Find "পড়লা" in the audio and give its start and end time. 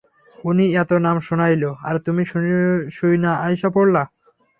3.69-4.03